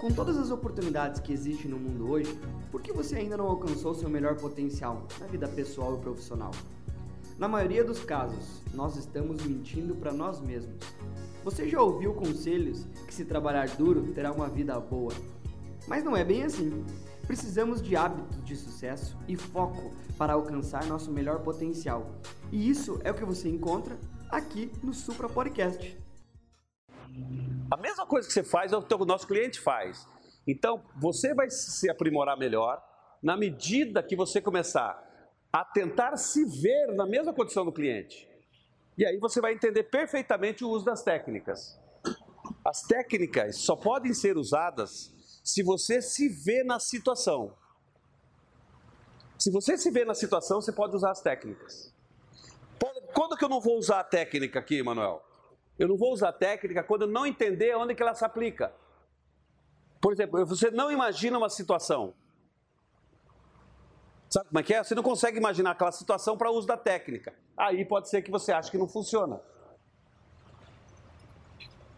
Com 0.00 0.10
todas 0.10 0.36
as 0.36 0.50
oportunidades 0.50 1.20
que 1.20 1.32
existem 1.32 1.70
no 1.70 1.78
mundo 1.78 2.10
hoje, 2.10 2.38
por 2.70 2.82
que 2.82 2.92
você 2.92 3.16
ainda 3.16 3.36
não 3.36 3.46
alcançou 3.46 3.94
seu 3.94 4.10
melhor 4.10 4.36
potencial 4.36 5.06
na 5.20 5.26
vida 5.26 5.48
pessoal 5.48 5.96
e 5.96 6.00
profissional? 6.00 6.50
Na 7.38 7.48
maioria 7.48 7.84
dos 7.84 8.04
casos, 8.04 8.60
nós 8.74 8.96
estamos 8.96 9.42
mentindo 9.44 9.94
para 9.94 10.12
nós 10.12 10.40
mesmos. 10.40 10.76
Você 11.44 11.68
já 11.68 11.80
ouviu 11.80 12.12
conselhos 12.12 12.86
que 13.06 13.14
se 13.14 13.24
trabalhar 13.24 13.68
duro 13.76 14.12
terá 14.12 14.32
uma 14.32 14.48
vida 14.48 14.78
boa? 14.78 15.12
Mas 15.86 16.04
não 16.04 16.16
é 16.16 16.24
bem 16.24 16.42
assim. 16.42 16.84
Precisamos 17.26 17.80
de 17.80 17.96
hábitos 17.96 18.44
de 18.44 18.56
sucesso 18.56 19.16
e 19.26 19.36
foco 19.36 19.92
para 20.18 20.34
alcançar 20.34 20.84
nosso 20.86 21.10
melhor 21.10 21.40
potencial. 21.40 22.20
E 22.52 22.68
isso 22.68 22.98
é 23.04 23.10
o 23.10 23.14
que 23.14 23.24
você 23.24 23.48
encontra 23.48 23.96
aqui 24.30 24.70
no 24.82 24.92
Supra 24.92 25.28
Podcast. 25.28 26.03
A 27.74 27.76
mesma 27.76 28.06
coisa 28.06 28.28
que 28.28 28.32
você 28.32 28.44
faz 28.44 28.72
é 28.72 28.76
o 28.76 28.82
que 28.82 28.94
o 28.94 29.04
nosso 29.04 29.26
cliente 29.26 29.58
faz. 29.58 30.06
Então, 30.46 30.80
você 30.94 31.34
vai 31.34 31.50
se 31.50 31.90
aprimorar 31.90 32.38
melhor 32.38 32.80
na 33.20 33.36
medida 33.36 34.00
que 34.00 34.14
você 34.14 34.40
começar 34.40 35.02
a 35.52 35.64
tentar 35.64 36.16
se 36.16 36.44
ver 36.44 36.94
na 36.94 37.04
mesma 37.04 37.34
condição 37.34 37.64
do 37.64 37.72
cliente. 37.72 38.28
E 38.96 39.04
aí 39.04 39.18
você 39.18 39.40
vai 39.40 39.54
entender 39.54 39.82
perfeitamente 39.82 40.64
o 40.64 40.68
uso 40.68 40.84
das 40.84 41.02
técnicas. 41.02 41.76
As 42.64 42.82
técnicas 42.82 43.56
só 43.56 43.74
podem 43.74 44.14
ser 44.14 44.36
usadas 44.36 45.12
se 45.42 45.60
você 45.64 46.00
se 46.00 46.28
vê 46.28 46.62
na 46.62 46.78
situação. 46.78 47.56
Se 49.36 49.50
você 49.50 49.76
se 49.76 49.90
vê 49.90 50.04
na 50.04 50.14
situação, 50.14 50.60
você 50.60 50.70
pode 50.70 50.94
usar 50.94 51.10
as 51.10 51.20
técnicas. 51.20 51.92
Quando 53.12 53.36
que 53.36 53.44
eu 53.44 53.48
não 53.48 53.60
vou 53.60 53.76
usar 53.78 53.98
a 53.98 54.04
técnica 54.04 54.60
aqui, 54.60 54.80
Manuel? 54.80 55.33
Eu 55.78 55.88
não 55.88 55.96
vou 55.96 56.12
usar 56.12 56.32
técnica 56.32 56.82
quando 56.82 57.02
eu 57.02 57.08
não 57.08 57.26
entender 57.26 57.76
onde 57.76 57.94
que 57.94 58.02
ela 58.02 58.14
se 58.14 58.24
aplica. 58.24 58.72
Por 60.00 60.12
exemplo, 60.12 60.44
você 60.46 60.70
não 60.70 60.92
imagina 60.92 61.38
uma 61.38 61.48
situação. 61.48 62.14
Sabe 64.28 64.48
como 64.48 64.58
é 64.58 64.62
que 64.62 64.74
é? 64.74 64.82
Você 64.82 64.94
não 64.94 65.02
consegue 65.02 65.38
imaginar 65.38 65.72
aquela 65.72 65.92
situação 65.92 66.36
para 66.36 66.50
uso 66.50 66.66
da 66.66 66.76
técnica. 66.76 67.34
Aí 67.56 67.84
pode 67.84 68.08
ser 68.08 68.22
que 68.22 68.30
você 68.30 68.52
ache 68.52 68.70
que 68.70 68.78
não 68.78 68.88
funciona. 68.88 69.40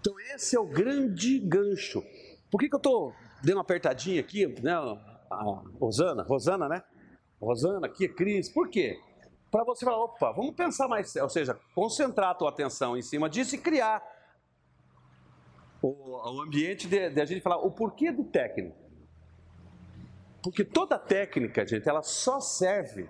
Então 0.00 0.18
esse 0.34 0.54
é 0.56 0.60
o 0.60 0.66
grande 0.66 1.38
gancho. 1.38 2.02
Por 2.50 2.58
que, 2.58 2.68
que 2.68 2.74
eu 2.74 2.78
estou 2.78 3.14
dando 3.42 3.56
uma 3.56 3.62
apertadinha 3.62 4.20
aqui, 4.20 4.46
né? 4.62 4.72
A 5.30 5.36
Rosana, 5.78 6.22
Rosana, 6.22 6.68
né? 6.68 6.82
Rosana 7.40 7.86
aqui, 7.86 8.08
Cris. 8.08 8.48
Por 8.48 8.68
quê? 8.68 8.98
Para 9.50 9.64
você 9.64 9.84
falar, 9.84 10.04
opa, 10.04 10.32
vamos 10.32 10.54
pensar 10.54 10.88
mais, 10.88 11.14
ou 11.16 11.28
seja, 11.28 11.58
concentrar 11.74 12.30
a 12.30 12.34
tua 12.34 12.50
atenção 12.50 12.96
em 12.96 13.02
cima 13.02 13.28
disso 13.30 13.54
e 13.54 13.58
criar 13.58 14.02
o, 15.80 15.88
o 15.88 16.42
ambiente 16.42 16.86
de, 16.86 17.10
de, 17.10 17.20
a 17.20 17.24
gente 17.24 17.40
falar 17.40 17.58
o 17.58 17.70
porquê 17.70 18.12
do 18.12 18.24
técnico. 18.24 18.76
Porque 20.42 20.64
toda 20.64 20.98
técnica, 20.98 21.66
gente, 21.66 21.88
ela 21.88 22.02
só 22.02 22.40
serve 22.40 23.08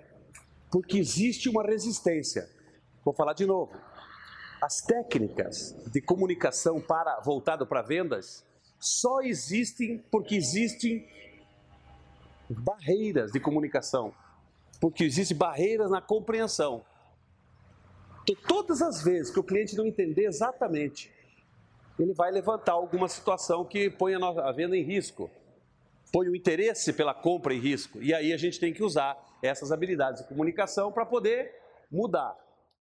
porque 0.71 0.97
existe 0.97 1.49
uma 1.49 1.63
resistência. 1.63 2.49
Vou 3.03 3.13
falar 3.13 3.33
de 3.33 3.45
novo. 3.45 3.73
As 4.61 4.81
técnicas 4.81 5.75
de 5.91 6.01
comunicação 6.01 6.81
para 6.81 7.19
voltado 7.21 7.65
para 7.65 7.81
vendas 7.81 8.45
só 8.79 9.21
existem 9.21 9.97
porque 10.11 10.35
existem 10.35 11.07
barreiras 12.49 13.31
de 13.31 13.39
comunicação 13.39 14.13
porque 14.79 15.03
existem 15.03 15.37
barreiras 15.37 15.91
na 15.91 16.01
compreensão. 16.01 16.83
Então, 18.23 18.35
todas 18.47 18.81
as 18.81 19.03
vezes 19.03 19.31
que 19.31 19.39
o 19.39 19.43
cliente 19.43 19.75
não 19.75 19.85
entender 19.85 20.25
exatamente, 20.25 21.11
ele 21.97 22.13
vai 22.13 22.31
levantar 22.31 22.73
alguma 22.73 23.07
situação 23.07 23.65
que 23.65 23.89
põe 23.89 24.13
a 24.15 24.51
venda 24.51 24.77
em 24.77 24.83
risco, 24.83 25.29
põe 26.11 26.27
o 26.29 26.35
interesse 26.35 26.93
pela 26.93 27.13
compra 27.13 27.53
em 27.53 27.59
risco. 27.59 28.01
E 28.01 28.13
aí 28.13 28.31
a 28.31 28.37
gente 28.37 28.59
tem 28.59 28.73
que 28.73 28.83
usar 28.83 29.17
essas 29.41 29.71
habilidades 29.71 30.21
de 30.21 30.27
comunicação 30.27 30.91
para 30.91 31.05
poder 31.05 31.53
mudar. 31.91 32.35